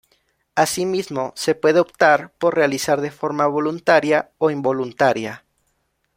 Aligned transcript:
Asimismo 0.55 1.31
se 1.35 1.53
puede 1.53 1.79
optar 1.79 2.31
por 2.39 2.55
realizar 2.55 3.01
de 3.01 3.11
forma 3.11 3.45
voluntaria 3.45 4.31
o 4.39 4.49
involuntaria. 4.49 5.45